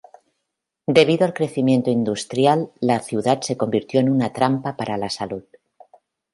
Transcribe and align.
Debido 0.87 1.27
al 1.27 1.35
crecimiento 1.35 1.91
industrial 1.91 2.71
la 2.79 3.01
ciudad 3.01 3.39
se 3.41 3.55
convirtió 3.55 3.99
en 3.99 4.09
una 4.09 4.33
trampa 4.33 4.75
para 4.75 4.97
la 4.97 5.11
salud. 5.11 5.43